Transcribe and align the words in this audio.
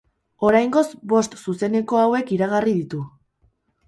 Oraingoz 0.47 0.85
bost 1.11 1.37
zuzeneko 1.45 1.99
hauek 2.05 2.31
iragarri 2.37 2.73
ditu. 2.79 3.03